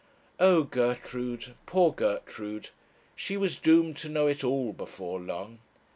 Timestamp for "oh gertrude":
0.39-1.53